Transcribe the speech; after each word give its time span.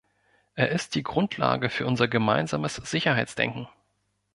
Er 0.55 0.69
ist 0.71 0.95
die 0.95 1.03
Grundlage 1.03 1.69
für 1.69 1.85
unser 1.85 2.07
gemeinsames 2.07 2.73
Sicherheitsdenken. 2.73 3.67